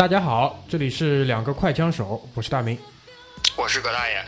[0.00, 2.78] 大家好，这里是两个快枪手，我是大明。
[3.54, 4.24] 我是葛大爷。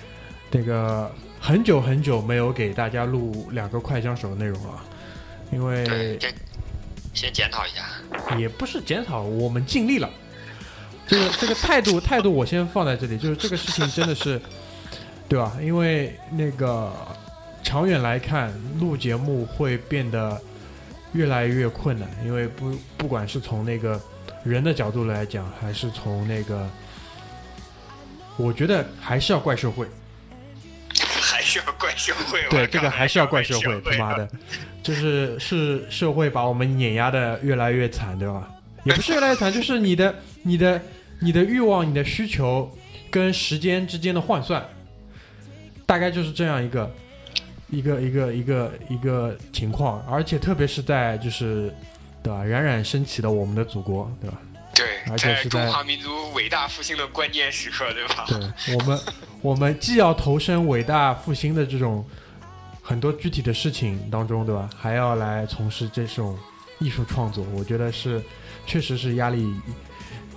[0.50, 4.84] 这个很久很久没有给大家录两个快枪手的内容了，
[5.50, 6.18] 因为
[7.14, 8.36] 先检讨一下。
[8.36, 10.10] 也不是检讨，我们尽力了。
[11.06, 14.38] 这个这个态度态度，我先放在这里，就是这个事情真的是，
[15.26, 15.56] 对吧？
[15.58, 16.92] 因为那个
[17.62, 20.38] 长远来看，录节目会变得
[21.14, 23.98] 越来越困难，因为不不管是从那个
[24.44, 26.68] 人的角度来讲，还是从那个，
[28.36, 29.86] 我觉得还是要怪社会。
[30.94, 32.40] 还是要怪社会。
[32.50, 34.28] 对，这个还是要怪社会，他妈的，
[34.82, 38.48] 就是是社会把我们碾压的越来越惨，对吧？
[38.84, 40.80] 也不是越来越惨，就是你的、你的、
[41.20, 42.70] 你的欲望、你的需求
[43.10, 44.64] 跟时间之间的换算，
[45.86, 46.90] 大概就是这样一个、
[47.70, 50.04] 一个、一个、一个、一个情况。
[50.08, 51.74] 而且特别是在就是，
[52.22, 52.44] 对吧？
[52.44, 54.38] 冉冉升起的我们的祖国，对吧？
[54.74, 58.24] 对，而且是在中华民族伟大复兴的关键时刻，对吧？
[58.28, 59.00] 对我们，
[59.42, 62.02] 我们既要投身伟大复兴的这种
[62.82, 64.70] 很多具体的事情当中，对吧？
[64.78, 66.38] 还要来从事这种
[66.78, 68.22] 艺术创作，我觉得是
[68.66, 69.54] 确实是压力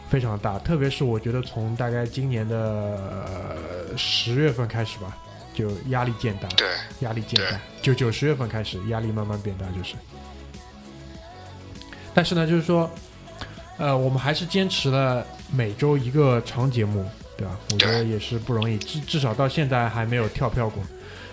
[0.09, 0.59] 非常大。
[0.59, 5.15] 特别是我觉得从大概今年的十、月份开始吧，
[5.53, 6.67] 就压力渐大，对，
[6.99, 7.57] 压力渐大。
[7.81, 9.95] 就九十月份开始，压力慢慢变大，就是。
[12.15, 12.89] 但是呢，就是说，
[13.77, 17.05] 呃，我们还是坚持了每周一个长节目，
[17.37, 17.59] 对吧？
[17.73, 20.81] 我觉得也是不容易，至至少到现在还没有跳票过，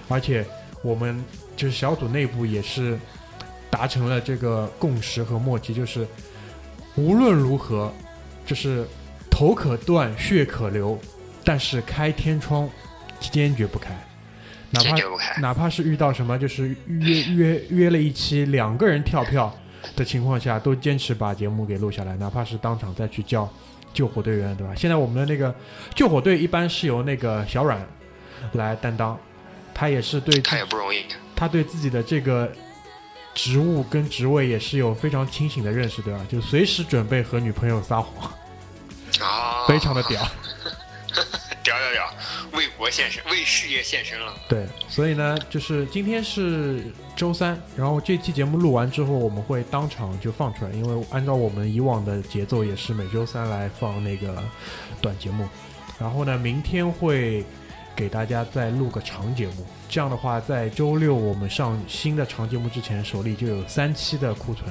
[0.08, 0.44] 而且
[0.82, 1.24] 我们
[1.56, 2.98] 就是小组内部也是
[3.70, 6.04] 达成了这个共识和默契，就是
[6.96, 7.92] 无论如何，
[8.44, 8.84] 就是
[9.30, 10.98] 头可断，血可流，
[11.44, 12.68] 但是开天窗
[13.20, 13.90] 坚决不开，
[14.70, 14.96] 哪怕。
[15.40, 19.54] 哪怕是遇到什么就是约约约了一期两个人跳票
[19.96, 23.48] 的情况下，都坚持把节目给录下来，哪怕是当场再去叫
[23.92, 24.74] 救火队员，对吧？
[24.74, 25.54] 现在我们的那个
[25.94, 27.86] 救火队一般是由那个小阮
[28.52, 29.18] 来担当，
[29.74, 31.04] 他也是对他也不容易。
[31.34, 32.50] 他对自己的这个
[33.34, 36.20] 职务跟职位也是有非常清醒的认识，对吧？
[36.28, 38.30] 就随时准备和女朋友撒谎，
[39.20, 40.20] 啊，非常的 屌。
[41.64, 42.12] 屌屌屌，为
[42.82, 44.34] 国献身，为事业献身了。
[44.48, 54.42] 对，所以呢，就是今天是周三，然后这期节目录完之后，我们会当场就放出来，因为按照我们以往的节奏，也是每周三来放那个
[55.00, 55.48] 短节目。
[56.00, 57.44] 然后呢，明天会
[57.94, 64.68] 给大家再录个长节目，这样的话，在周六我们上新的长节目之前，手里就有三期的库存，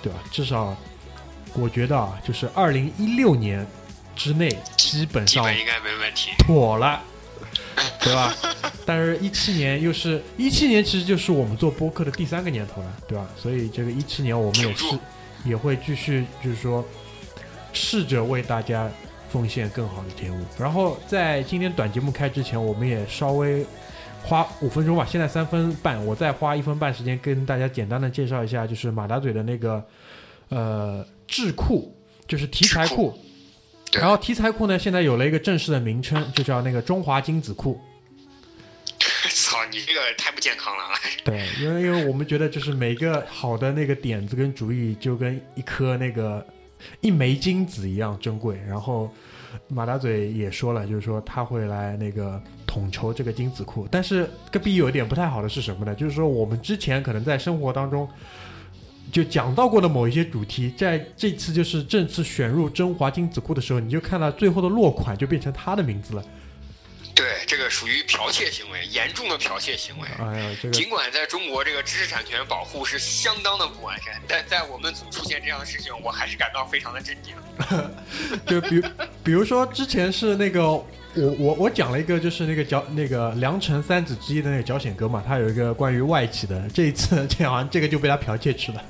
[0.00, 0.20] 对吧？
[0.30, 0.76] 至少
[1.54, 3.66] 我觉得啊，就是二零一六年
[4.14, 6.30] 之内，基本上应该没问题。
[6.38, 7.02] 妥了，
[8.02, 8.34] 对吧？
[8.86, 13.28] 但是，一七年又是一七年，其实就是我们做播客的第三个年头了，对吧？
[13.36, 14.84] 所以，这个一七年我们也是
[15.44, 16.84] 也会继续，就是说，
[17.72, 18.90] 试着为大家
[19.28, 20.44] 奉献更好的节目。
[20.58, 23.64] 然后，在今天短节目开之前，我们也稍微
[24.22, 29.84] 花五分钟吧，现在三分半，我再花一分半时间跟大家简单的介绍一下，就是马达嘴的那个
[30.48, 31.94] 呃智库，
[32.26, 33.16] 就是题材库。
[33.90, 37.80] 对然后题材库呢，现在有了一个正式的名称，就叫那个中华精子库。
[39.28, 40.82] 操，你这个太不健康了。
[41.24, 46.44] 对，因为因为我们觉得就是每个好的那个点子跟主意，就跟一颗那个
[47.00, 48.60] 一枚金子一样珍贵。
[48.66, 49.12] 然后
[49.68, 53.88] 马大嘴也说了，就是说他会来那个统筹这个精子库。
[53.90, 55.94] 但是隔壁有一点不太好的是什么呢？
[55.94, 58.08] 就是说我们之前可能在生活当中
[59.10, 66.24] 就讲到过的某一些主题，在这次就是正式选入中华精子库的时候，你就看到最后的落款就变成他的名字了。
[67.50, 70.08] 对，这个属于剽窃行为，严重的剽窃行为。
[70.20, 77.34] 哎呀，这个尽管在中国这个知识产权保护是相当的不完善，但在我们组出现这样的事情，我还是感到非常的震惊。
[78.46, 78.88] 就比如
[79.24, 80.86] 比如说之前是那个我
[81.38, 88.84] 我我讲了一个就是那个脚那个良辰三子之一的那个脚显哥嘛，他有一个关于外企的，这一次这好像这个就被他剽窃去了。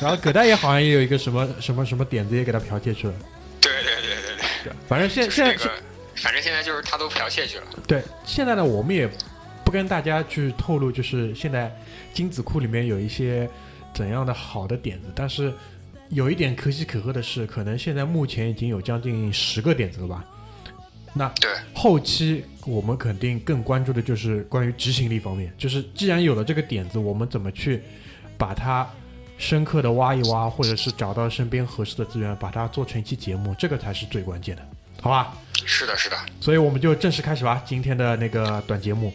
[0.00, 3.14] 然后葛大爷好像也有一个什么什么什么点子也给他剽窃去了，
[3.60, 5.74] 对对对对对，反正现就是现在这个，
[6.16, 7.64] 反正现在就是他都剽窃去了。
[7.86, 9.08] 对现在呢，我们也
[9.64, 11.74] 不跟大家去透露，就是现在
[12.12, 13.48] 精子库里面有一些
[13.92, 15.52] 怎样的好的点子，但是
[16.10, 20.24] 有一点可喜可贺的是，可能现在目前已经有将近十个点子了吧？
[21.16, 27.80] 那对，后期我们肯定更关注的就是关于执行力方面，就是既然有了这个点子，我们怎么去
[28.36, 28.88] 把它
[29.38, 34.62] 深刻的挖一挖，或者是找到身边合适的资源，把它做成一期节目，这个才是最关键的，
[35.00, 35.36] 好吧？
[35.66, 39.12] 是的，是的，所以我们就正式开始吧，今天的那个短节目。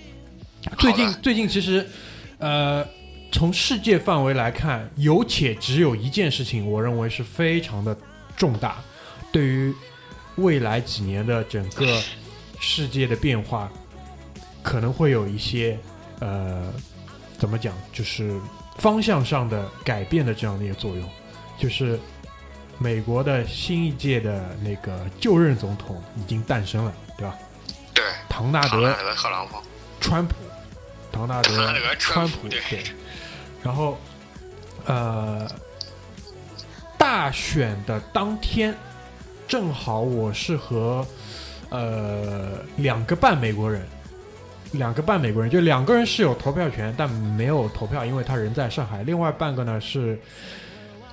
[0.78, 1.88] 最近最近其实，
[2.38, 2.86] 呃，
[3.32, 7.96] 从世界范围来看，有且只有一件事情，我认为是非常的
[8.36, 8.78] 重大，
[9.32, 9.74] 对于
[10.36, 12.02] 未来几年的整个
[12.60, 13.72] 世界的变化，
[14.62, 15.78] 可能会有一些
[16.20, 16.74] 呃，
[17.38, 18.38] 怎么讲，就是
[18.78, 21.10] 方向上的改变的这样的一个作用，
[21.58, 21.98] 就是
[22.80, 27.38] 美国的新一届的那个就任总统已经诞生了，对吧？
[27.94, 29.58] 对，唐纳德德特朗普，
[30.00, 30.36] 川普，
[31.12, 32.62] 唐纳德川普， 对，
[33.62, 33.98] 然后
[34.86, 35.46] 呃，
[36.98, 38.74] 大选的当天，
[39.46, 41.06] 正好我是和
[41.70, 43.86] 呃两个半美国人，
[44.72, 49.04] 两个半美国人，就两个人是有投票权，但没有投票，因为他人在上海。
[49.04, 50.18] 另外半个呢是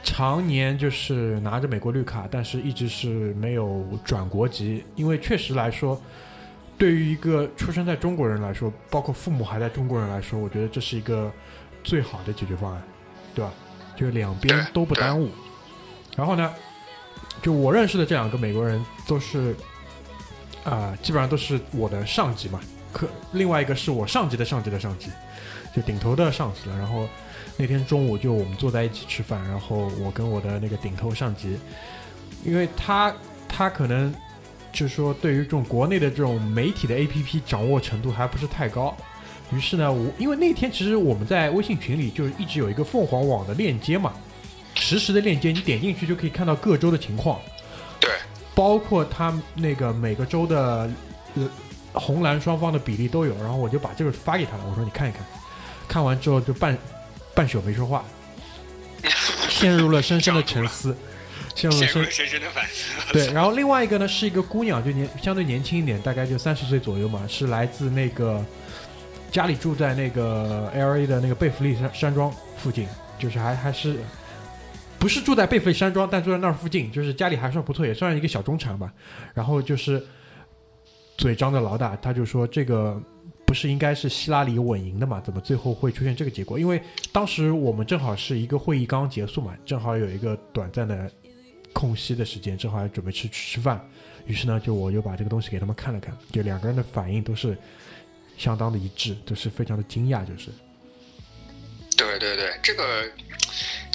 [0.07, 6.01] 常年就是拿着美国绿卡，但是一直是没有转国籍，因为确实来说。
[6.79, 11.33] 对于一个出生在中国人来说，包括父母还在中国人来说，我觉得这是一个
[11.83, 12.83] 最好的解决方案，
[13.35, 13.51] 对吧？
[13.97, 15.31] 就两边都不耽误。
[16.15, 16.53] 然后呢，
[17.41, 19.57] 就我认识的这两个美国人都是
[20.65, 22.61] 啊、基本上都是我的上级嘛。
[22.97, 25.11] 可另外一个是我上级的上级的上级，
[25.75, 26.79] 就顶头的上司了。
[26.79, 27.07] 然后
[27.59, 31.59] 那天中午就我们坐在一起吃饭，然后我跟我的那个顶头上级，
[32.45, 33.15] 因为他
[33.47, 34.15] 他可能。
[34.73, 38.95] 就是说，对于这种国内的这种媒体的 APP 掌握程度还不是太高，
[39.51, 44.13] 于是呢，我因为那天其实我们在微信群里就是一直有一个凤凰网的链接嘛，
[44.75, 47.41] 实时的链接，你点进去就可以看到各州的情况，
[47.99, 48.11] 对，
[48.55, 50.91] 包括他那个每个州的
[51.37, 51.49] 呃
[51.97, 55.23] 红蓝双方的比例都有，然后我就把这个发给他了，我说你看一看，
[55.89, 56.77] 看完之后就半
[57.35, 58.05] 半宿没说话，
[59.51, 60.97] 陷入了深深的沉思。
[61.55, 63.13] 陷入了深深深的反思。
[63.15, 68.45] 对，然后另外一个呢是一个姑娘，就年相对年轻一点，大概就三十岁左右嘛，是来自那个
[69.33, 72.87] 家里住在那个 L A 的那个贝弗利山山庄附近，
[73.19, 73.97] 就是还还是
[74.99, 78.93] 不是住在贝弗利山庄，但住在那儿附近，就是家里还算不错，也算一个小中产吧。
[79.33, 80.05] 然后就是
[81.17, 83.01] 嘴张的老大，他就说这个
[83.45, 85.21] 不是应该是希拉里稳赢的嘛？
[85.21, 86.59] 怎么最后会出现这个结果？
[86.59, 86.83] 因为
[87.13, 91.11] 当时我们正好是一个会议刚结束嘛，正好有一个短暂的。
[91.73, 93.79] 空隙的时间正好准备吃吃饭，
[94.25, 97.55] 于是呢，就我就把这个东西给他们看了看，就两个人的反应都是
[98.39, 100.51] 相当的一致，都是非常的惊讶，就是。
[101.95, 103.05] 对对对，这个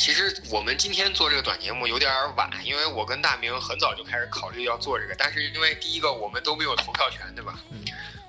[0.02, 7.54] 其实我们今天做这个短节目有点晚，因为我跟大明很早就开始考虑要做这个，但是因为第一个我们都没有投票权，对吧？
[7.70, 7.86] 嗯。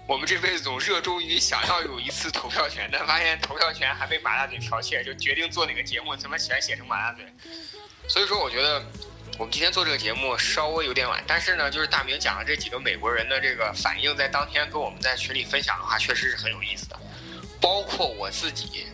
[0.06, 7.24] 我们这辈子总热衷于想要有一次投票权，但发现投票权还被马大嘴剽窃，就决定做哪个节目，他妈全写成马大嘴。
[8.06, 8.84] 所以说，我觉得。
[9.38, 17.00] 我们今天做这个节目稍微有点晚，但是呢，就是大明讲的这几个美国人的这个反应，在当天跟我们在群里分享的话，确实是很有意思的。
[17.58, 18.88] 包括我自己，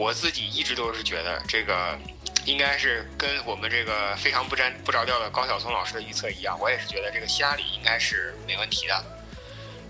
[0.00, 1.98] 我自己一直都是觉得这个
[2.46, 9.04] 应该是跟我们这个非常不沾不着调的高晓松老师的预测一样，我也是觉得这个希拉里应该是没问题的。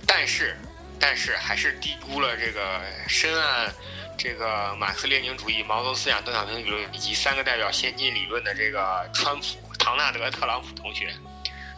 [0.05, 0.57] 但是，
[0.99, 3.71] 但是还是低估了这个深谙
[4.19, 9.45] 这个马克思列宁主义、毛泽东思想、邓小平理论以及三个代表先进理论的这个川普。
[9.79, 11.14] 唐纳德·特朗普同学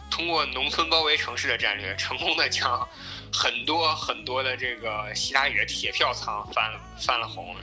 [0.09, 2.85] 通过农村包围城市的战略，成功的将
[3.31, 7.55] 很多很多的这个希拉里的铁票仓翻翻了红，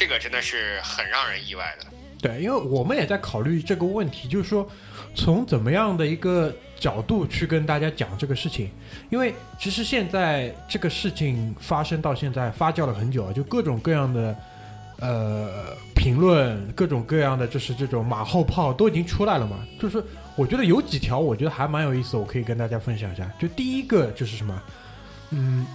[0.00, 1.86] 这个真的是很让人意外的。
[2.22, 4.66] 对，因为我们也在考虑这个问题，就是说
[5.14, 8.70] 从怎么样的一个角度去跟大家讲这个事情。
[9.10, 14.34] 因为其实现在这个事情发生到现在发酵了很久，就各种各样的。
[15.02, 19.66] 呃，评论各种各样的，就是这种马后炮都已经出来了嘛。
[19.78, 20.02] 就是
[20.36, 23.30] 我觉得有几条，我觉得还蛮有意思，我可以跟大家分享一下。
[23.38, 24.62] 就第一个就是什么，
[25.30, 25.66] 嗯，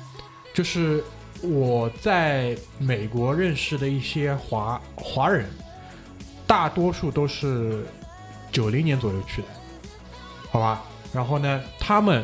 [0.53, 1.03] 就是
[1.41, 5.45] 我在美国认识的一些华华人，
[6.47, 7.85] 大多数都是
[8.51, 9.47] 九零年左右去的，
[10.49, 10.83] 好吧？
[11.13, 12.23] 然后呢，他们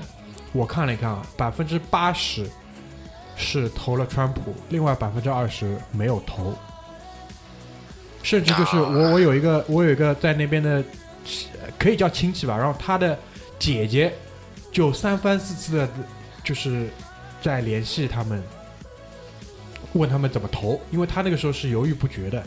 [0.53, 2.50] 我看了一看啊，百分之八十
[3.36, 6.53] 是投了川普，另外百分之二十没有投。
[8.24, 10.84] 甚至就是我，我有一个，我有一个在那边的，
[11.80, 12.56] 可以叫亲戚吧。
[12.56, 13.18] 然后他的
[13.58, 14.13] 姐姐
[14.72, 15.89] 就三番四次的，
[16.44, 16.88] 就是
[17.41, 18.44] 在联系他们，
[19.93, 22.43] 问他们怎么投，因为他那个时候是犹豫不决的。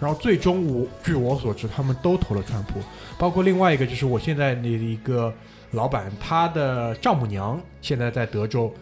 [0.00, 2.82] 然后最终我据我所知，他们都投了川普，
[3.16, 5.32] 包括另外一个就是我现在的一个
[5.70, 8.74] 老板，他的丈母娘现在在德州，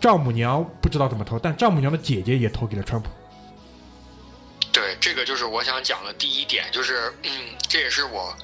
[0.00, 3.10] 丈母娘不知道怎么投，但丈母娘的姐姐也投给了川普。
[4.72, 7.30] 对，这个就是我想讲的第一点，就是，嗯，
[7.68, 8.34] 这也是我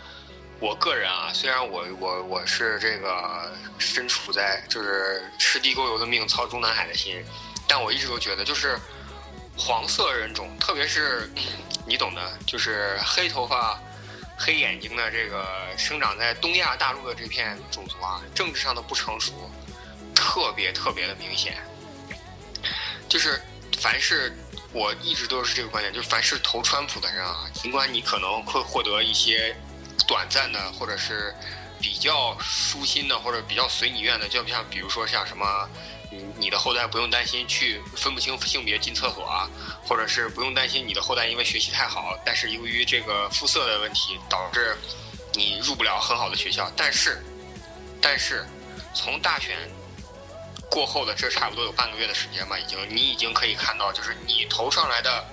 [0.61, 7.17] 我个人啊，虽然我我我是这个身处在就是吃地沟油的命，操中南海的心，
[7.69, 8.79] 但我一直都觉得，就是
[9.57, 11.29] 黄色人种，特别是
[11.85, 13.81] 你懂的，就是黑头发、
[14.39, 15.47] 黑眼睛的这个
[15.77, 19.33] 生长在东亚大陆的这片种族啊，政治上的不成熟
[20.15, 21.57] 特别特别的明显。
[23.09, 23.43] 就是
[23.81, 24.33] 凡是
[24.73, 29.57] 我一直都是这个观点，就是凡是投川普的人啊，尽管你可能会获得一些
[30.07, 31.35] 短暂的或者是
[31.81, 35.69] 比较舒心的或者比较随你愿的，就像比如说像什么。
[36.39, 39.49] 你的后代不用担心去分不清性别进厕所啊，
[39.83, 44.77] 或者是不用担心你的后代因为学习太好，但是由于这个肤色的问题导致
[45.33, 46.71] 你入不了很好的学校。
[46.77, 47.25] 但是，
[48.01, 48.47] 但是
[48.95, 49.57] 从大选
[50.71, 55.25] 过后的这差不多有半个月的时间吧，已经你已经可以看到，就是你投上来的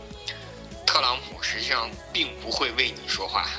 [0.86, 3.50] 特朗普实际上并不会为你说话，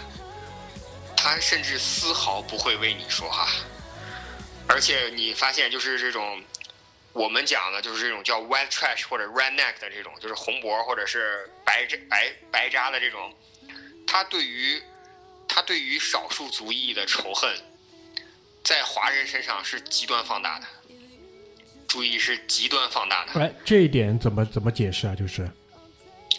[1.17, 3.49] 他甚至丝毫不会为你说话，
[4.67, 6.43] 而且你发现就是这种。
[7.15, 13.33] 我们讲的就是这种叫 white trash 或者 redneck 的这种，就是红脖或者是白渣白白渣的这种，
[14.05, 14.83] 他对于
[15.47, 17.57] 他对于少数族裔的仇恨，
[18.65, 20.67] 在华人身上是极端放大的。
[21.87, 23.41] 注意是极端放大的。
[23.41, 25.15] 哎，这一点怎么怎么解释啊？
[25.15, 25.49] 就是，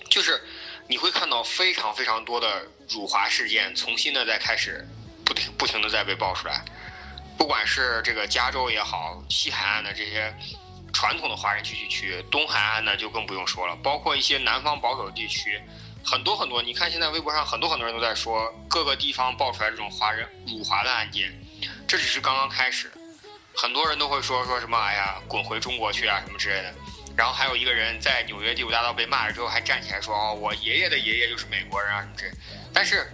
[0.09, 0.43] 就是
[0.89, 4.85] 你会看到非常非常多的辱华事件重新的在开始
[5.23, 6.65] 不停不停的在被爆出来，
[7.37, 10.35] 不管是这个加州也好，西海岸的这些。
[10.95, 15.61] 传统的华人聚集区，东海岸呢就更不用说了，包括一些南方保守地区，
[16.01, 16.63] 很多很多。
[16.63, 21.29] 你看现在微博上很多很多人都在说，各个地方爆出来这种华人辱华的案件，
[21.85, 22.89] 这只是刚刚开始。
[23.53, 26.73] 很多人都会说说什么，哎呀，滚回中国去啊什么之类的。
[27.13, 32.31] 然后还有一个人在纽约第五大道被骂了之后，还站起来说，哦，我爷爷的爷爷就是美国人啊什么之类。
[32.73, 33.11] 但是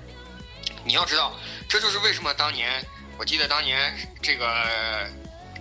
[0.85, 1.33] 你要知道，
[1.67, 2.79] 这就是为什么当年，
[3.17, 5.09] 我记得当年这个。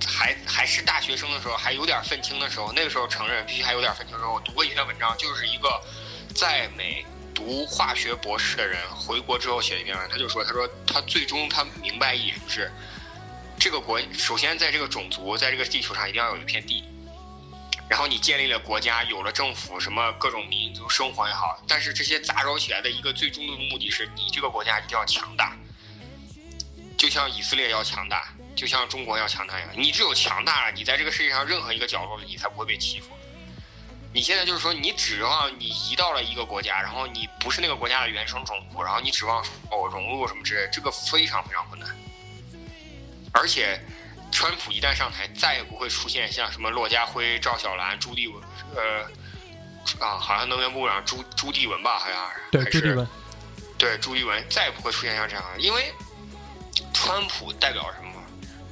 [0.06, 5.80] 还还是大学生的时候，还有点愤青的时候，那个时候承认必须还有点愤青的时候，我读过一篇文章，就是一个
[6.34, 7.04] 在美
[7.34, 12.72] 读化学博士的人回国之后写的一篇文，他就说，他说他最终他明白一点，就是
[13.58, 16.84] 这个国首先在这个种族在这个地球上一定要有一片地，
[17.88, 25.56] 然后你建立了国家，有了政府，什么各种民族生活也好，但是这些杂糅起来的一个最终的目的是你这个国家一定要强大，
[26.96, 28.32] 就像以色列要强大。
[28.54, 33.08] 就像中国要强大一样，你只有强大了，你在这个世界上任何一个角落里，你才不会被欺负。
[34.12, 39.40] 你现在就是说，你指望你移到了一个国家，然后你不是那个国家的原生种族，然后你指望
[39.70, 41.88] 哦融入什么之类，这个非常非常困难。
[43.32, 43.80] 而且，
[44.32, 48.42] 川普一旦上台，再也不会出现像什么骆家辉、赵小兰、朱棣文，
[48.74, 52.40] 呃，啊，好像能源部长朱朱棣文吧，好像是。
[52.50, 53.08] 对，朱棣文。
[53.78, 55.94] 对，朱棣文再也不会出现像这样，因为
[56.92, 58.09] 川普代表什么？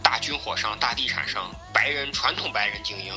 [0.08, 3.12] 大军火商、大地产商、白人传统白人精英，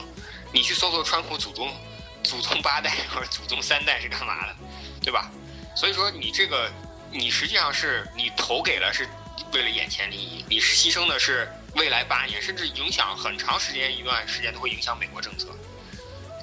[0.51, 1.73] 你去搜索川普祖宗、
[2.21, 4.53] 祖宗八代或者祖宗三代是干嘛的，
[5.01, 5.31] 对吧？
[5.73, 6.69] 所以说你这个，
[7.09, 9.07] 你实际上是你投给了是
[9.53, 15.47] 为了眼前利益，你牺牲的是未来八年，甚至影响很长时间一段时间都会影响美国政策。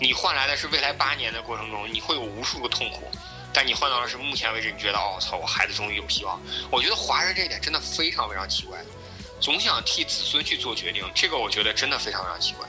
[0.00, 3.10] 你换来的是未来八年的过程中你会有无数个痛苦，
[3.52, 6.40] 但你换到的是目前为止你觉得哦操，我孩子终于有希望。
[6.70, 8.78] 我觉得华人这一点真的非常非常奇怪。
[9.40, 12.66] 总想替子孙去做决定，这个我觉得真的非常非常奇怪。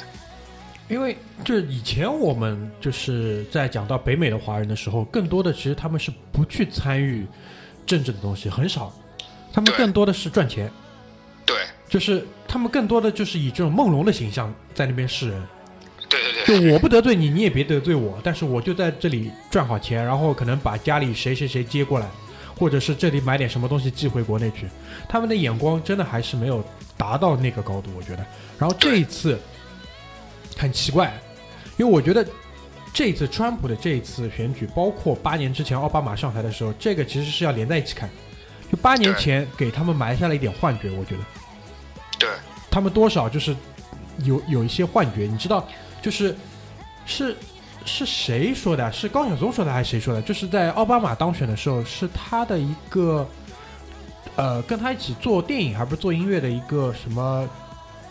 [0.88, 7.28] 因为就是以前我们就是在讲到北美的华人的时候，更多的其实他们是不去参与
[7.86, 8.92] 政治的东西，很少。
[9.54, 10.72] 他们更多的是赚钱。
[11.46, 11.58] 对。
[11.88, 15.48] 就是他们更多的就是以这种梦龙的形象在那边示人。
[16.08, 16.68] 对对对。
[16.68, 22.08] 就我不得罪你，你也别得罪我，但是我就在这里赚好钱，然后可能把家里谁谁谁接过来。
[22.60, 24.68] 或者是这里买点什么东西寄回国内去，
[25.08, 26.62] 他们的眼光真的还是没有
[26.98, 28.25] 达到那个高度，我觉得。
[28.58, 29.39] 然后这一次
[30.58, 31.18] 很奇怪，
[31.78, 32.28] 因为我觉得
[32.94, 38.10] 这一次川普的这一次选举，包括八年之前奥巴马上台的时候，这个其实是要连在一起看。
[38.70, 41.22] 就八年前给他们埋下了一点幻觉，我觉得。
[42.20, 42.30] 对。
[42.70, 43.56] 他们多少就是
[44.25, 45.66] 有有一些幻觉，你知道，
[46.01, 46.36] 就是
[47.06, 47.36] 是。
[47.89, 48.91] 是谁说的？
[48.91, 50.22] 是高晓松说的还是谁说的？
[50.22, 53.27] 就是在奥巴马当选的时候，是他的一个，
[54.36, 57.50] 呃，跟他一起做电影还不是做音乐的一个什么，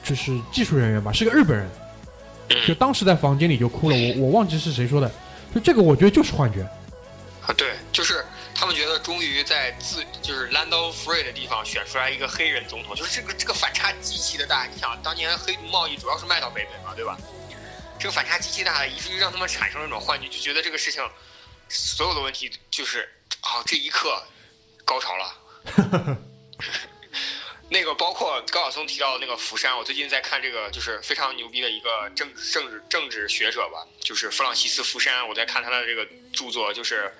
[0.02, 1.68] 就是技术人员吧，是个日本人，
[2.66, 3.96] 就当时在房间里就哭了。
[3.96, 5.10] 我我忘记是谁说的，
[5.54, 6.62] 就这个我觉得就是幻觉。
[7.46, 8.22] 啊，对，就是
[8.54, 14.66] 他们觉得终于在自就是 land of free 的地方选出来一个黑人总统，就是这个这个反差极其的大。
[14.66, 17.16] 你想，当年黑奴贸易主要是卖到北美嘛，对吧？
[17.98, 21.02] 这个反差极其大，以至于让他们产生了一种幻觉，就觉得这个事情
[21.68, 23.08] 所有的问题就是
[23.40, 24.22] 啊，这一刻
[24.84, 26.18] 高潮了。
[27.70, 35.28] 那个包括高晓松提到的那个福山，我最近在看这个，就是非常牛逼的一个政政治政治学者吧，就是弗朗西斯福山。
[35.28, 37.14] 我在看他的这个著作，就是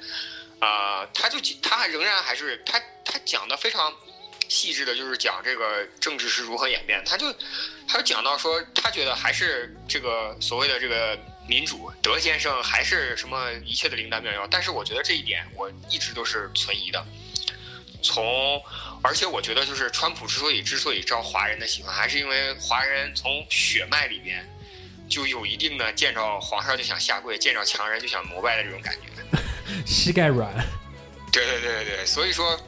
[0.59, 3.95] 啊，他就他仍然还是他他讲的非常
[4.49, 7.03] 细致的，就是讲这个政治是如何演变。
[7.05, 7.33] 他就
[7.87, 14.47] 他就讲到说，他觉得还是这个所谓的这个民主德先生还是什么一切的灵丹妙药。
[14.51, 17.05] 但是我觉得这一点我一直都是存疑的。
[18.03, 18.63] 从
[19.03, 24.49] 而且我觉得就是川普之所以之所以招华人的喜欢，还是因为华人从血脉里边
[25.09, 29.39] 就有一定的见着皇上就想下跪，见着强人就想膜拜的这种感觉。
[29.85, 30.53] 膝盖软。
[31.31, 32.59] 对对对对对，所以说，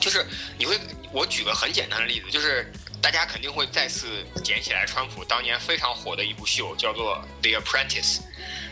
[0.00, 0.26] 就是
[0.58, 0.76] 你会，
[1.12, 8.18] 我举个很简单的例子，就是大家肯定会再次捡起来川普当年非常火的一部秀，叫做《The Apprentice》，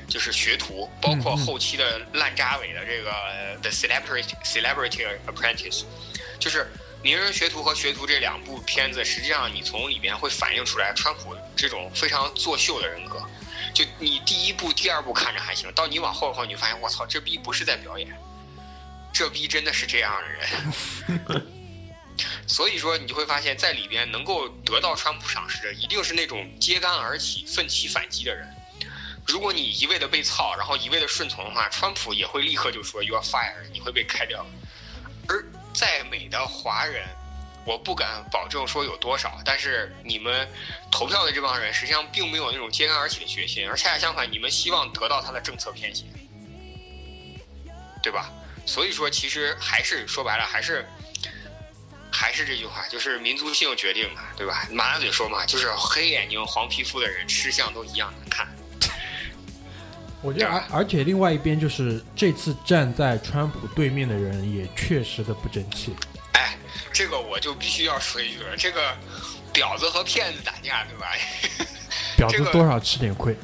[0.08, 3.10] 就是学徒，包括后期的烂扎尾的这个
[3.60, 5.82] 《The Celebrity Celebrity Apprentice》，
[6.38, 6.62] 就是
[7.02, 13.22] 《名人学徒》和《学徒》这两部片子，实际上你从里面会反映出来川普这种非常作秀的人格。
[13.74, 18.08] 就你第一部、第二部看着还行，到你往后的话，你就发现我操，这逼不是在表演。
[19.18, 21.42] 这逼真的是这样的人，
[22.46, 28.48] 所以说你就会发现，在里边能够得到川普赏识的，一定是那种揭竿而起、奋起反击的人。
[29.26, 34.46] 如果你一味的被操，然后一味的顺从的话，川普也会立刻就说 “you are fired”，你会被开掉。
[35.26, 35.44] 而
[35.74, 37.04] 在美的华人，
[37.64, 40.48] 我不敢保证说有多少，但是你们
[40.92, 46.06] 投票的这帮人，实际上并没有那种揭竿而起的决心，而恰恰相反，你们希望得到他的政策偏心，
[48.00, 48.30] 对吧？
[48.68, 50.86] 所以说，其实还是说白了，还是
[52.12, 54.68] 还是这句话，就是民族性决定的，对吧？
[54.70, 58.46] 马大嘴说嘛，就是黑眼睛、黄皮肤的人吃相都一样难看。
[60.20, 65.96] 我觉得，而而且另外一边就是这次站在川普对面的人也确实的不争气。
[66.32, 66.54] 哎，
[66.92, 68.94] 这个我就必须要说一句了，这个
[69.54, 71.06] 婊子和骗子打架，对吧？
[72.18, 73.34] 婊子多少吃点亏，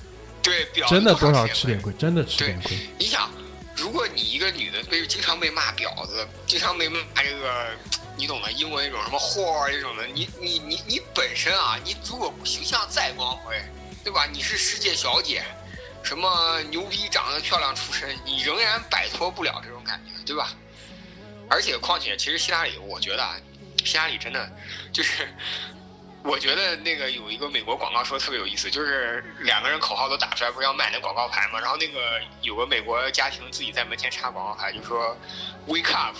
[0.42, 2.77] 对，真的多少吃点亏，真的吃点亏。
[2.98, 3.31] 你想。
[3.76, 7.70] 如果你一个女的被经常被骂婊子，经常被骂这个，
[8.16, 13.60] 你懂的，英文那种什么货这种的，你你你你本身啊，你如果形象再光辉，
[14.04, 14.26] 对吧？
[14.32, 15.44] 你是世界小姐，
[16.02, 20.54] 什么牛逼长得漂亮出身，你仍然摆脱不了这种感觉，对吧？
[21.50, 23.37] 而且况且，其实希拉里，我觉得啊，
[23.84, 24.50] 希拉里真的
[24.92, 25.28] 就是。
[26.24, 31.60] 我觉得那个有一个美国广告说特别有意思，就是两个人口号都打出来，不是要买那广告牌吗？
[31.60, 35.14] 然后那个有个美国家庭自己在门前插广告牌，就说
[35.68, 36.16] “Wake up,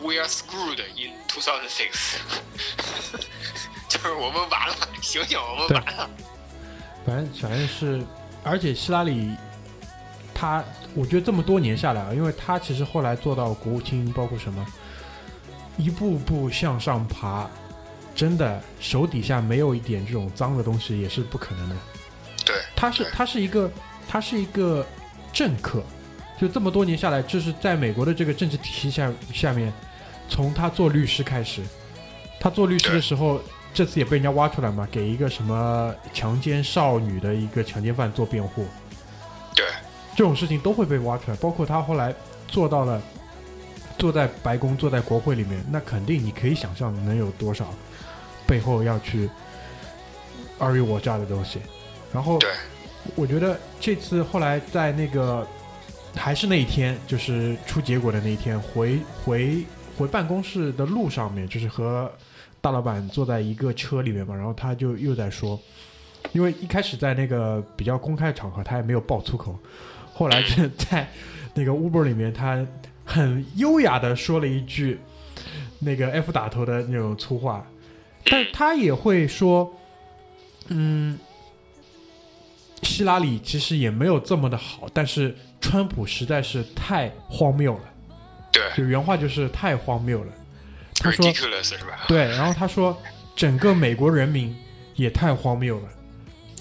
[0.00, 2.18] we are screwed in 2006”，
[3.90, 6.08] 就是我们完了，醒醒，我们完了。
[7.04, 8.00] 反正反正是，
[8.44, 9.34] 而且希拉里，
[10.32, 10.62] 他
[10.94, 14.64] 我觉得这么多年下来啊，因为他其实后来做到国务卿，包括什么，
[15.76, 17.50] 一步步向上爬。
[18.14, 21.76] 真的手底下没有一点这种脏的东西也是不可能的。
[22.44, 23.70] 对，他是他是一个
[24.08, 24.84] 他是一个
[25.32, 25.82] 政客，
[26.40, 29.72] 就这么多年下来，就是在美国的这个政治体系下下面，
[30.28, 31.62] 从他做律师开始，
[32.40, 33.40] 他做律师的时候，
[33.72, 38.66] 这次也被人家挖出来嘛，给一个什么强奸少女的一个强奸犯做辩护。
[39.54, 39.64] 对，
[40.16, 42.14] 这种事情都会被挖出来，包括他后来
[42.48, 43.00] 做到了
[43.98, 47.72] 坐在白宫、坐在国会里面，那肯定你可以想象能有多少。
[48.52, 49.30] 背后要去
[50.58, 51.58] 尔虞我诈的东西，
[52.12, 52.38] 然后，
[53.14, 55.46] 我觉得这次后来在那个
[56.14, 59.64] 还是那一天，就是出结果的那一天，回回
[59.96, 62.12] 回办公室的路上面，就是和
[62.60, 65.58] 大老板坐在一个车里面嘛，然后他就又在说，
[66.32, 69.58] 因为一开始在那个比较公开的场合，他也没有爆粗口，
[70.12, 71.08] 后来就在
[71.54, 72.62] 那个 Uber 里面，他
[73.02, 75.00] 很优雅的说了一句
[75.78, 77.66] 那个 F 打头的那种粗话。
[78.24, 79.74] 但他也会说，
[80.68, 81.18] 嗯，
[82.82, 87.80] 希拉里其实也没有这么的好，但是川普实在是太荒谬了。
[88.52, 90.32] 对，就原话就是太荒谬了。
[90.94, 91.48] 他说是
[91.84, 92.04] 吧？
[92.06, 92.96] 对，然后他说
[93.34, 94.54] 整个美国人民
[94.94, 95.88] 也太荒谬了。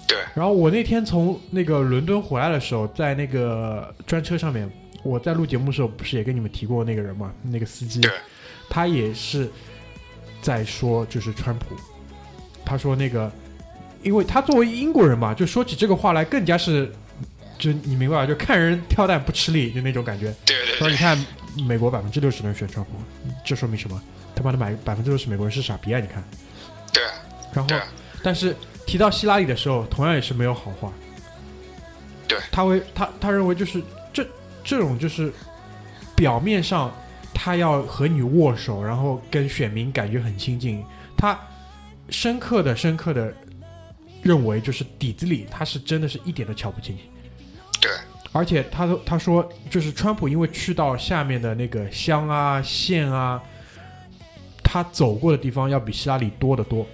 [0.08, 0.18] 对。
[0.34, 4.72] 然后我那天从那个伦敦回来的时候，在那个专车上面，
[5.04, 7.32] 我在录节目的时候不是也跟你们提过那个人嘛？
[7.44, 8.02] 那个司机，
[8.68, 9.48] 他也是。
[10.42, 11.76] 在说就是川普，
[12.66, 13.32] 他说那个，
[14.02, 16.92] 因为他作为英国人嘛，就说起这个话来更加是，
[17.60, 18.26] 就你明白吧？
[18.26, 20.34] 就看人挑担不吃力，就那种感觉。
[20.46, 20.76] 对对。
[20.78, 21.18] 说你看
[21.68, 22.92] 美国百分之六十人选川普，
[23.46, 24.02] 这说明什么？
[24.36, 26.00] 他妈的，买百分之六十美国人是傻逼啊！
[26.00, 26.24] 你看。
[26.92, 27.04] 对。
[27.54, 27.86] 然后，
[28.24, 28.56] 但是
[28.88, 30.92] 提到希拉里的时候，同样也是没有好话。
[32.28, 32.40] 对。
[32.52, 34.28] 他为他他认为就是这
[34.64, 35.32] 这种就是
[36.16, 36.92] 表面上。
[37.44, 40.84] 他要和你握手，然后跟选民感觉很亲近。
[41.18, 41.36] 他
[42.08, 43.34] 深刻的、深刻的
[44.22, 47.00] 认为，就是底子里他是真的是一点都瞧不起你。
[47.82, 47.90] 对，
[48.32, 53.42] 而且他都他说，就是川普因为去到下面的那个乡啊、县啊，
[54.64, 56.86] 他走过的地方要比希拉里多得多。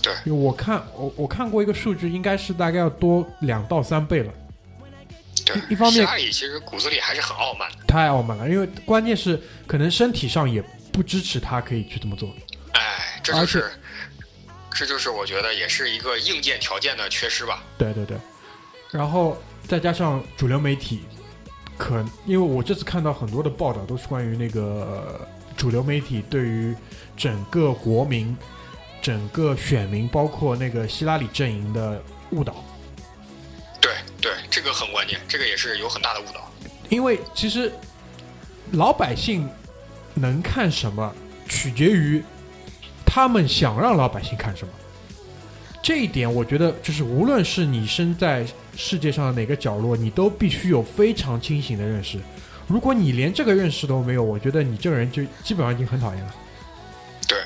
[0.00, 4.32] 对，因为我看我我看过一个数据，应该是大概要多两到三倍了。
[5.52, 7.84] 对，一方面希拉里其实骨子里还是很傲慢的。
[7.86, 10.62] 太傲慢了，因为关键是可能身体上也
[10.92, 12.28] 不支持他可以去这么做。
[12.72, 13.70] 哎，这就是，
[14.72, 17.62] 这就是我觉得也是一个硬件条件的缺失吧。
[17.76, 18.16] 对对对，
[18.90, 21.00] 然后再加上主流媒体，
[21.76, 26.74] 可因为我这次看到很多的报道都是关于那个呃主流媒体对于
[27.16, 28.36] 整个国民、
[29.00, 32.64] 整个选民，包括那个希拉里阵营的误导。
[34.52, 36.52] 这个很关键，这个也是有很大的误导。
[36.90, 37.72] 因为其实
[38.72, 39.48] 老百姓
[40.12, 41.12] 能看什么，
[41.48, 42.22] 取决于
[43.06, 44.72] 他们想让老百姓看什么。
[45.82, 52.20] 这一点，我觉得就是无论是你身在世界上的哪个角落，你都必须有非常清醒的认识。
[52.68, 56.34] 如果你连这个认识都没有，我觉得你这个人就基本上已经很讨厌了。
[57.26, 57.42] 对，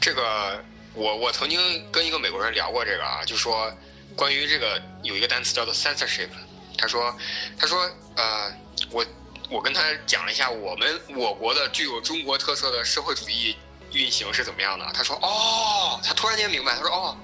[0.00, 0.58] 这个
[0.94, 1.60] 我我曾经
[1.92, 3.70] 跟一个美国人聊过这个啊，就说
[4.16, 6.28] 关于这个有一个单词叫做 censorship，
[6.76, 7.16] 他说
[7.58, 8.52] 他说呃
[8.90, 9.04] 我
[9.50, 13.56] 我跟他讲了一下我们我国的具有中国特色的社会主义
[13.92, 17.16] 运行是怎么样的，他说哦，他突然间明白，他说哦，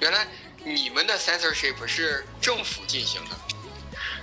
[0.00, 0.26] 原来
[0.64, 3.36] 你们的 censorship 是政府进行的。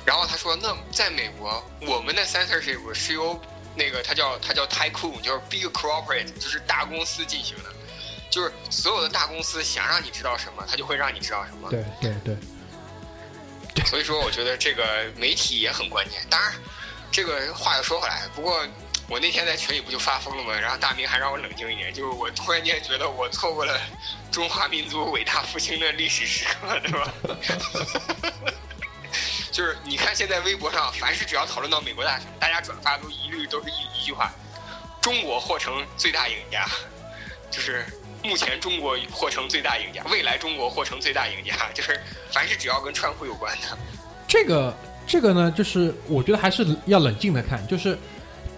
[0.05, 3.37] 然后他说：“那在美国，我们的 censorship 是由
[3.75, 7.73] 那个他叫他叫 tycoon，就是 big corporate，就是大公司进行的，
[8.29, 11.69] 就是所有的大公司想让你知道什么，他就会让你知道什么。
[11.69, 12.37] 对对对，
[13.85, 16.19] 所以说，我觉得这个媒体也很关键。
[16.29, 16.53] 当然，
[17.11, 18.65] 这个话又说回来，不过
[19.07, 20.53] 我那天在群里不就发疯了吗？
[20.59, 23.79] 然后大明还让我冷静一点，就是我突然间觉得我错过了
[24.31, 27.13] 中华民族伟大复兴的历史时刻，对吧？
[29.51, 34.31] 就是你看现在微博上，凡是只要讨论到美国大选，大家转发都一律都是一一句话：
[35.01, 36.67] 中国或成最大赢家，
[37.49, 37.85] 就是。
[38.23, 41.99] 目前中国或成最大赢家，未来中国或成最大赢家，就是
[42.31, 43.77] 凡是只要跟川普有关的，
[44.27, 44.75] 这个
[45.05, 47.97] 这个呢，就是我觉得还是要冷静的看，就是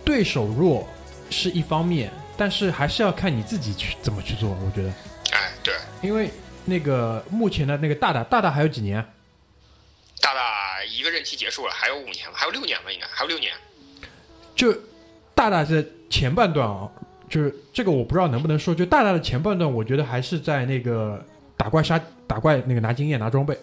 [0.04, 0.88] 对手弱
[1.30, 4.50] 是一方面，但是还是要看你自己去怎么去做。
[4.50, 4.89] 我觉得，
[5.32, 6.32] 哎，对，因为
[6.65, 9.06] 那个目前的那个大大大大还有几年？
[10.22, 13.54] 大大一个任期结束了，还有五年吧，还有六年吧，应该还有六年。
[14.56, 14.74] 就
[15.36, 16.89] 大大在前半段啊。
[17.30, 21.24] 就是这个我不知道能不能说，就大大的前半段，我觉得还是在那个
[21.56, 23.58] 打怪杀打怪那个拿经验拿装备，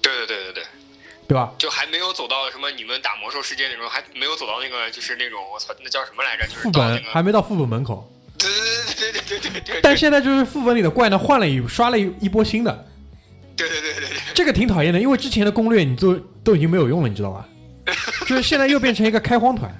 [0.00, 0.64] 对对对对对，
[1.26, 1.52] 对吧？
[1.58, 6.46] 就还没有走到什么你们打魔兽世界那种，还没有走到那个就是那种我操那叫什么来着？
[6.46, 8.08] 就是副本还没到副本门口。
[8.38, 9.80] 对对对对对对对。
[9.82, 12.86] 但现在就是副本里的怪呢换了一刷了一一波新的。
[13.56, 14.18] 对对对对对。
[14.34, 17.48] 这个挺讨厌的，因为之前的攻略你都都已经没有用了，你知道吧？
[18.26, 19.74] 就是现在又变成一个开荒团。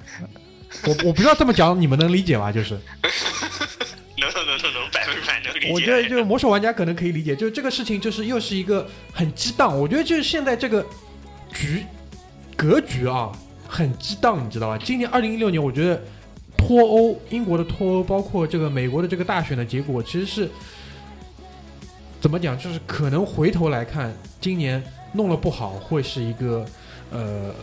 [0.85, 2.51] 我我不知道这么讲你们能理解吗？
[2.51, 2.75] 就是，
[4.17, 5.71] 能能能能能百分百能理解。
[5.71, 9.77] 我觉得就是魔兽玩家可能可以理解，就是这个事情就是又是一个很激荡。
[9.77, 10.85] 我觉得就是现在这个
[11.53, 11.83] 局
[12.55, 13.31] 格局啊
[13.67, 14.77] 很激荡，你知道吧？
[14.77, 16.01] 今年二零一六年，我觉得
[16.55, 20.49] 脱欧，英国的脱欧，包括这个美国的这个大选的结果，其实是
[22.21, 22.57] 怎么讲？
[22.57, 24.81] 就是可能回头来看，今年
[25.13, 26.65] 弄了不好，会是一个
[27.11, 27.53] 呃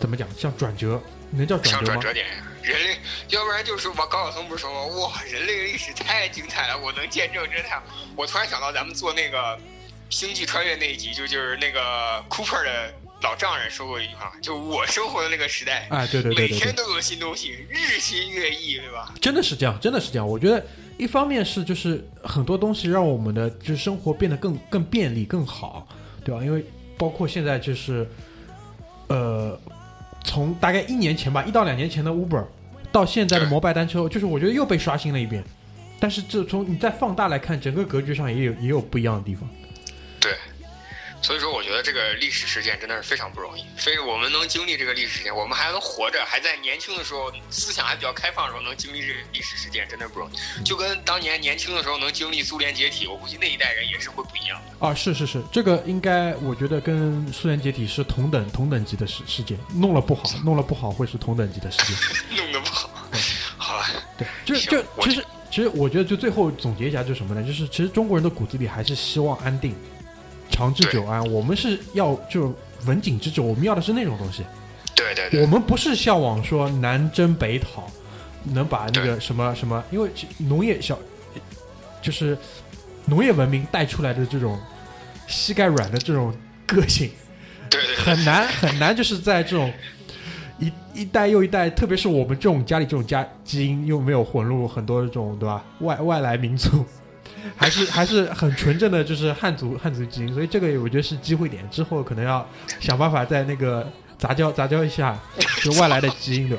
[0.00, 0.28] 怎么讲？
[0.36, 1.00] 像转折。
[1.30, 2.00] 能叫转折吗？
[2.00, 2.26] 转折点，
[2.62, 2.96] 人类，
[3.28, 4.96] 要不然就是我高晓松不是说吗？
[4.96, 7.68] 哇，人类历史太精彩了，我能见证，真的。
[8.16, 9.56] 我突然想到咱们做那个
[10.10, 19.12] 《星际穿越》那一集，就就是那个 Cooper 的老丈人说过一句话，就我生活的那个时代，哎，对对对，每天都有新东西，日新月异，对吧？
[19.20, 20.26] 真的是这样，真的是这样。
[20.26, 20.64] 我觉得
[20.96, 25.86] 一方面是就是很多东西让我们的就是生活变得更更便利更好，
[26.24, 26.42] 对吧？
[26.42, 26.64] 因为
[26.96, 28.08] 包括现在就是
[29.08, 29.60] 呃。
[30.24, 32.44] 从大概一年前吧，一到两年前的 Uber，
[32.92, 35.42] 到现在的摩拜单车，就是我觉得又被刷新了一遍。
[36.00, 39.48] 但是这从你再放大来看，整个格局上也有也有不一样的地方。
[41.20, 41.26] 对。
[41.26, 43.64] 所以说，我觉得这个历史事件真的是非常不容易。
[43.76, 50.64] 所以我们能经历这个历史事件，我们还能活着，还在年轻的时候，思想还比较开放的时候，能经历这个历史事件，真的不容易。
[50.64, 54.86] 就跟当年年轻的时候能经历苏联解体，我估计那一代人也是会不一样的。
[54.86, 59.58] 啊，是是是，这个应该我觉得跟苏联解体是同等同等级的事事件。
[59.74, 61.96] 弄了不好，弄了不好会是同等级的事件。
[62.36, 62.90] 弄得不好，
[63.56, 63.84] 好了，
[64.16, 67.42] 对，就就其实其实我觉得就最后总结一下，就是什么呢？
[67.46, 69.74] 就是其实中国人的骨子里还是希望安定。
[70.50, 72.54] 长治久安，我们是要就
[72.86, 74.44] 文景之治，我们要的是那种东西。
[74.94, 77.88] 对对对，我们不是向往说南征北讨，
[78.42, 80.98] 能把那个什么什么，因为农业小，
[82.02, 82.36] 就是
[83.04, 84.58] 农业文明带出来的这种
[85.28, 86.34] 膝盖软的这种
[86.66, 87.10] 个性，
[87.70, 89.72] 对对，很难很难，就是在这种
[90.58, 95.64] 一一代又一代，特别是我们这种家里这种家基因又没有混入很多这种对吧？
[95.80, 96.84] 外外来民族，
[97.56, 102.46] 还是还是很纯正的就是汉族汉族基因，所以这个我觉得是机会点，之后可能要
[102.80, 105.18] 想办法在那个杂交杂交一下
[105.62, 106.56] 就外来的基因的。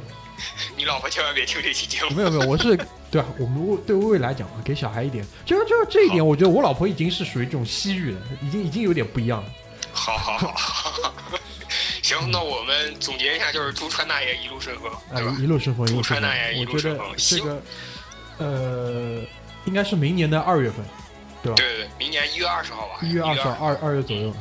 [0.78, 2.16] 你老婆千万别听这期节目。
[2.16, 2.78] 没有没有，我是
[3.12, 3.28] 对吧？
[3.38, 9.50] 我们为对未来讲啊，给小孩一点，就就这一点，我觉得我老婆已经是属于这种西域了，已经已经有点不一样了。
[9.92, 11.14] 好好好好，
[12.02, 15.36] 行，那我们总结一下，就是祝川大爷一路顺风，对吧？
[15.40, 16.04] 一路顺风，一路顺风。
[16.04, 17.06] 祝川大爷一路顺风。
[17.10, 17.62] 我觉得这个
[18.38, 19.22] 呃，
[19.66, 20.84] 应该是明年的二月份，
[21.44, 21.56] 对吧？
[21.58, 23.00] 对对对，明年一月二十号吧。
[23.02, 24.34] 一月二十号，二二月左右，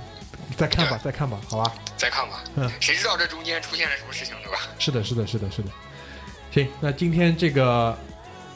[0.57, 1.73] 再看吧，再看吧，好吧。
[1.97, 4.59] 再看吧，嗯，谁知道这中间出现了什么事情，对吧？
[4.79, 5.71] 是的，是的，是的，是的。
[6.53, 7.97] 行，那今天这个，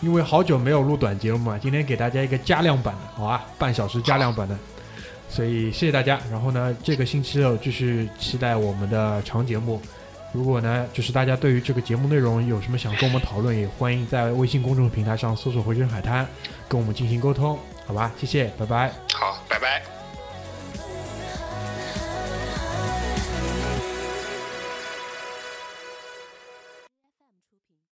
[0.01, 4.57] 因为好久没有录短节目嘛，今天给大家一个加量版的，好吧，半小时加量版的，
[5.29, 6.21] 所以谢谢大家。
[6.31, 9.83] 然后呢，这个星期六继续期待我们的长节目。
[10.33, 16.27] 如果呢，就是大家对于这个节目内容有什么想跟我们讨论，也欢迎在微信公众平台上搜索“回声海滩”，
[16.69, 18.11] 跟我们进行沟通，好吧？
[18.19, 18.91] 谢谢，拜拜。
[19.13, 19.92] 好，拜拜。